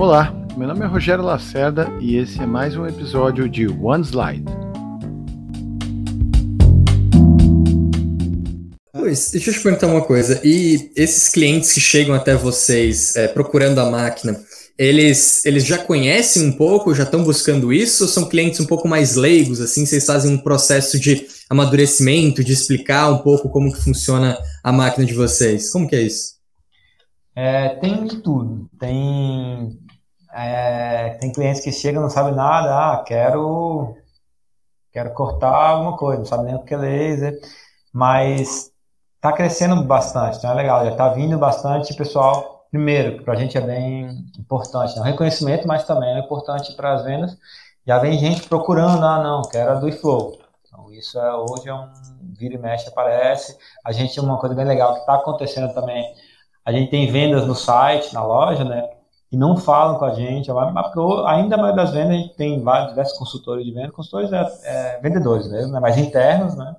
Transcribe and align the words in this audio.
Olá, 0.00 0.34
meu 0.56 0.66
nome 0.66 0.82
é 0.82 0.86
Rogério 0.88 1.22
Lacerda 1.22 1.86
e 2.00 2.16
esse 2.16 2.40
é 2.40 2.46
mais 2.46 2.74
um 2.74 2.86
episódio 2.86 3.46
de 3.46 3.68
One 3.68 4.02
Slide. 4.02 4.46
Pois, 8.94 9.30
deixa 9.30 9.50
eu 9.50 9.54
te 9.54 9.60
perguntar 9.60 9.88
uma 9.88 10.00
coisa. 10.00 10.40
E 10.42 10.90
esses 10.96 11.28
clientes 11.28 11.74
que 11.74 11.82
chegam 11.82 12.14
até 12.14 12.34
vocês 12.34 13.14
é, 13.14 13.28
procurando 13.28 13.78
a 13.78 13.90
máquina, 13.90 14.40
eles, 14.78 15.44
eles 15.44 15.66
já 15.66 15.76
conhecem 15.76 16.46
um 16.46 16.52
pouco, 16.52 16.94
já 16.94 17.02
estão 17.02 17.22
buscando 17.22 17.70
isso, 17.70 18.04
ou 18.04 18.08
são 18.08 18.26
clientes 18.26 18.58
um 18.58 18.66
pouco 18.66 18.88
mais 18.88 19.16
leigos, 19.16 19.60
assim, 19.60 19.84
vocês 19.84 20.06
fazem 20.06 20.32
um 20.32 20.38
processo 20.38 20.98
de 20.98 21.26
amadurecimento, 21.50 22.42
de 22.42 22.54
explicar 22.54 23.10
um 23.10 23.18
pouco 23.18 23.50
como 23.50 23.70
que 23.70 23.84
funciona 23.84 24.38
a 24.64 24.72
máquina 24.72 25.04
de 25.04 25.12
vocês? 25.12 25.70
Como 25.70 25.86
que 25.86 25.94
é 25.94 26.00
isso? 26.00 26.40
É, 27.34 27.70
tem 27.76 28.04
de 28.04 28.22
tudo. 28.22 28.68
Tem, 28.78 29.78
é, 30.32 31.10
tem 31.20 31.32
clientes 31.32 31.62
que 31.62 31.72
chegam 31.72 32.02
não 32.02 32.10
sabem 32.10 32.34
nada, 32.34 32.92
ah, 32.92 33.04
quero, 33.04 33.96
quero 34.92 35.12
cortar 35.12 35.54
alguma 35.54 35.96
coisa, 35.96 36.18
não 36.18 36.26
sabe 36.26 36.44
nem 36.44 36.54
o 36.54 36.64
que 36.64 36.74
é 36.74 36.76
laser, 36.76 37.40
mas 37.92 38.72
está 39.16 39.32
crescendo 39.32 39.82
bastante, 39.84 40.38
então 40.38 40.50
é 40.50 40.54
legal, 40.54 40.84
já 40.84 40.92
está 40.92 41.08
vindo 41.10 41.38
bastante 41.38 41.94
pessoal, 41.94 42.66
primeiro, 42.70 43.18
que 43.18 43.24
para 43.24 43.34
a 43.34 43.36
gente 43.36 43.58
é 43.58 43.60
bem 43.60 44.08
importante, 44.38 44.94
né? 44.96 45.02
o 45.02 45.04
reconhecimento, 45.04 45.66
mas 45.66 45.84
também 45.84 46.14
é 46.14 46.20
importante 46.20 46.74
para 46.74 46.94
as 46.94 47.04
vendas, 47.04 47.36
já 47.86 47.98
vem 47.98 48.18
gente 48.18 48.48
procurando, 48.48 49.04
ah, 49.04 49.22
não, 49.22 49.42
quero 49.42 49.72
a 49.72 49.74
do 49.74 49.90
Flow. 49.92 50.38
Então, 50.66 50.92
isso 50.92 51.18
é, 51.18 51.34
hoje 51.34 51.68
é 51.68 51.74
um 51.74 51.88
vira 52.40 52.54
e 52.54 52.58
mexe, 52.58 52.88
aparece. 52.88 53.56
A 53.84 53.92
gente, 53.92 54.18
uma 54.18 54.38
coisa 54.38 54.54
bem 54.54 54.64
legal 54.64 54.94
que 54.94 55.00
está 55.00 55.14
acontecendo 55.14 55.74
também, 55.74 56.04
a 56.64 56.72
gente 56.72 56.90
tem 56.90 57.10
vendas 57.10 57.46
no 57.46 57.54
site, 57.54 58.14
na 58.14 58.24
loja, 58.24 58.64
né? 58.64 58.88
E 59.30 59.36
não 59.36 59.56
falam 59.56 59.98
com 59.98 60.04
a 60.04 60.14
gente. 60.14 60.50
Ainda 61.26 61.56
mais 61.56 61.76
das 61.76 61.92
vendas, 61.92 62.10
a 62.10 62.18
gente 62.18 62.34
tem 62.34 62.60
vários 62.62 62.90
diversos 62.90 63.16
consultores 63.16 63.64
de 63.64 63.72
venda. 63.72 63.92
Consultores 63.92 64.32
é, 64.32 64.96
é 64.96 65.00
vendedores 65.00 65.48
mesmo, 65.48 65.72
né? 65.72 65.80
Mas 65.80 65.96
internos, 65.96 66.56
né? 66.56 66.74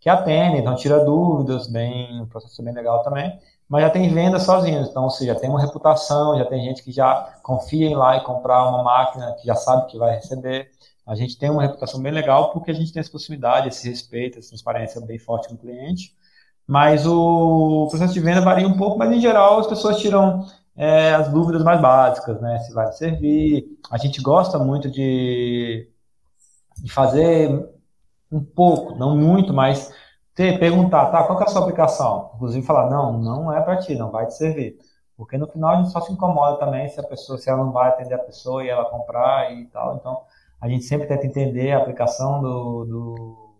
Que 0.00 0.08
atendem, 0.08 0.60
então 0.60 0.74
tira 0.74 1.04
dúvidas, 1.04 1.68
bem, 1.68 2.20
um 2.20 2.26
processo 2.26 2.62
bem 2.62 2.74
legal 2.74 3.02
também. 3.02 3.38
Mas 3.68 3.82
já 3.84 3.90
tem 3.90 4.12
vendas 4.12 4.42
sozinhos, 4.42 4.88
então, 4.88 5.04
ou 5.04 5.10
seja, 5.10 5.34
tem 5.34 5.48
uma 5.48 5.60
reputação, 5.60 6.36
já 6.36 6.44
tem 6.44 6.62
gente 6.62 6.82
que 6.82 6.92
já 6.92 7.38
confia 7.42 7.88
em 7.88 7.94
lá 7.94 8.16
e 8.16 8.24
comprar 8.24 8.68
uma 8.68 8.82
máquina, 8.82 9.32
que 9.40 9.46
já 9.46 9.54
sabe 9.54 9.86
que 9.86 9.96
vai 9.96 10.16
receber. 10.16 10.70
A 11.06 11.14
gente 11.14 11.38
tem 11.38 11.50
uma 11.50 11.62
reputação 11.62 12.00
bem 12.00 12.12
legal 12.12 12.50
porque 12.52 12.70
a 12.70 12.74
gente 12.74 12.92
tem 12.92 13.00
essa 13.00 13.10
proximidade, 13.10 13.68
esse 13.68 13.88
respeito, 13.88 14.38
essa 14.38 14.48
transparência 14.48 15.00
bem 15.00 15.18
forte 15.18 15.48
com 15.48 15.54
o 15.54 15.58
cliente. 15.58 16.14
Mas 16.66 17.06
o 17.06 17.86
processo 17.88 18.12
de 18.12 18.20
venda 18.20 18.40
varia 18.40 18.68
um 18.68 18.76
pouco, 18.76 18.98
mas 18.98 19.10
em 19.10 19.20
geral 19.20 19.58
as 19.60 19.66
pessoas 19.66 19.98
tiram 19.98 20.46
é, 20.76 21.14
as 21.14 21.28
dúvidas 21.28 21.62
mais 21.62 21.80
básicas, 21.80 22.40
né? 22.40 22.58
Se 22.60 22.72
vai 22.72 22.92
servir. 22.92 23.78
A 23.90 23.98
gente 23.98 24.20
gosta 24.22 24.58
muito 24.58 24.90
de, 24.90 25.88
de 26.78 26.92
fazer 26.92 27.68
um 28.30 28.42
pouco, 28.42 28.94
não 28.96 29.16
muito, 29.16 29.52
mas 29.52 29.92
ter, 30.34 30.58
perguntar, 30.58 31.06
tá, 31.06 31.24
qual 31.24 31.40
é 31.40 31.44
a 31.44 31.46
sua 31.46 31.62
aplicação? 31.62 32.32
Inclusive 32.36 32.66
falar, 32.66 32.90
não, 32.90 33.18
não 33.18 33.52
é 33.52 33.60
para 33.60 33.76
ti, 33.78 33.94
não 33.94 34.10
vai 34.10 34.26
te 34.26 34.34
servir. 34.34 34.78
Porque 35.16 35.36
no 35.36 35.46
final 35.46 35.74
a 35.74 35.76
gente 35.76 35.92
só 35.92 36.00
se 36.00 36.12
incomoda 36.12 36.58
também 36.58 36.88
se 36.88 36.98
a 36.98 37.02
pessoa, 37.02 37.38
se 37.38 37.50
ela 37.50 37.64
não 37.64 37.72
vai 37.72 37.88
atender 37.88 38.14
a 38.14 38.18
pessoa 38.18 38.64
e 38.64 38.68
ela 38.68 38.86
comprar 38.86 39.52
e 39.52 39.66
tal. 39.66 39.96
Então, 39.96 40.22
a 40.60 40.68
gente 40.68 40.84
sempre 40.84 41.06
tenta 41.06 41.26
entender 41.26 41.72
a 41.72 41.78
aplicação 41.78 42.40
do, 42.40 42.84
do, 42.84 43.54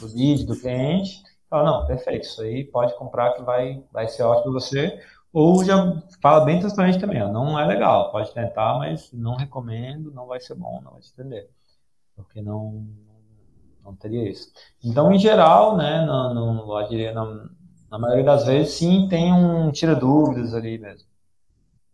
do 0.00 0.14
lead, 0.14 0.44
do 0.44 0.58
cliente, 0.58 1.22
Fala, 1.48 1.64
não, 1.64 1.86
perfeito, 1.86 2.24
isso 2.24 2.42
aí 2.42 2.64
pode 2.64 2.94
comprar 2.96 3.34
que 3.34 3.42
vai, 3.42 3.82
vai 3.92 4.08
ser 4.08 4.24
ótimo 4.24 4.52
para 4.52 4.52
você. 4.52 5.00
Ou 5.32 5.64
já 5.64 6.02
fala 6.22 6.44
bem 6.44 6.60
transparente 6.60 6.98
também, 6.98 7.22
ó, 7.22 7.30
não 7.30 7.58
é 7.58 7.66
legal, 7.66 8.10
pode 8.10 8.32
tentar, 8.32 8.78
mas 8.78 9.12
não 9.12 9.36
recomendo, 9.36 10.10
não 10.12 10.26
vai 10.26 10.40
ser 10.40 10.54
bom, 10.54 10.80
não 10.82 10.92
vai 10.92 11.00
te 11.00 11.12
entender. 11.12 11.50
Porque 12.14 12.40
não, 12.40 12.86
não 13.84 13.94
teria 13.94 14.28
isso. 14.28 14.50
Então, 14.82 15.12
em 15.12 15.18
geral, 15.18 15.76
né, 15.76 16.04
no, 16.06 16.34
no, 16.34 16.80
eu 16.80 16.88
diria, 16.88 17.12
na, 17.12 17.46
na 17.90 17.98
maioria 17.98 18.24
das 18.24 18.46
vezes, 18.46 18.74
sim, 18.74 19.08
tem 19.08 19.32
um 19.32 19.70
tira-dúvidas 19.70 20.54
ali 20.54 20.78
mesmo. 20.78 21.06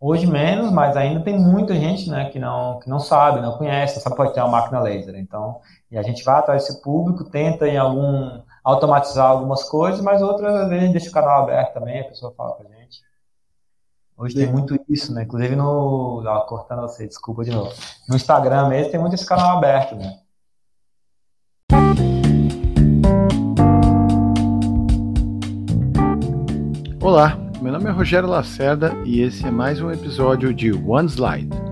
Hoje 0.00 0.26
menos, 0.26 0.72
mas 0.72 0.97
ainda 0.97 1.21
tem 1.22 1.38
muita 1.38 1.75
gente 1.75 2.10
né, 2.10 2.28
que, 2.31 2.38
não, 2.38 2.81
que 2.81 2.91
não 2.91 2.98
sabe, 2.98 3.41
não 3.41 3.56
conhece, 3.56 4.00
sabe 4.00 4.16
pode 4.16 4.34
ter 4.34 4.41
uma 4.41 4.48
máquina 4.48 4.81
laser. 4.81 5.15
Então, 5.16 5.60
e 5.91 5.97
a 5.97 6.03
gente 6.03 6.25
vai 6.25 6.41
atrás 6.41 6.66
desse 6.66 6.82
público, 6.82 7.31
tenta 7.31 7.69
em 7.69 7.76
algum 7.78 8.42
automatizar 8.65 9.26
algumas 9.26 9.62
coisas, 9.69 10.00
mas 10.00 10.21
outras 10.21 10.69
vezes 10.69 10.91
deixa 10.91 11.09
o 11.09 11.12
canal 11.12 11.44
aberto 11.44 11.75
também, 11.75 12.00
a 12.00 12.04
pessoa 12.04 12.34
fala 12.34 12.54
com 12.54 12.65
a 12.65 12.66
gente. 12.66 12.81
Hoje 14.22 14.37
tem 14.37 14.47
muito 14.47 14.78
isso, 14.88 15.12
né? 15.12 15.25
Inclusive 15.25 15.56
no. 15.56 16.22
Ó, 16.25 16.41
cortando 16.43 16.83
você, 16.83 17.09
desculpa 17.09 17.43
de 17.43 17.50
novo. 17.50 17.75
No 18.09 18.15
Instagram 18.15 18.69
mesmo 18.69 18.93
tem 18.93 19.00
muito 19.00 19.15
esse 19.15 19.27
canal 19.27 19.59
aberto, 19.59 19.97
né? 19.97 20.21
Olá, 27.00 27.37
meu 27.60 27.72
nome 27.72 27.87
é 27.87 27.91
Rogério 27.91 28.28
Lacerda 28.28 28.93
e 29.05 29.22
esse 29.22 29.44
é 29.44 29.50
mais 29.50 29.81
um 29.81 29.91
episódio 29.91 30.54
de 30.54 30.72
One 30.72 31.09
Slide. 31.09 31.72